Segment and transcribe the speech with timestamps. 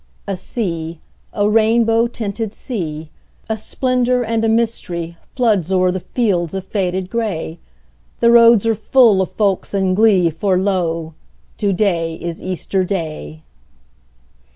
[0.25, 0.97] A sea,
[1.31, 3.11] a rainbow tinted sea,
[3.47, 7.59] A splendor and a mystery, Floods o'er the fields of faded gray:
[8.19, 11.13] The roads are full of folks in glee, For lo,
[11.59, 13.43] to day is Easter Day!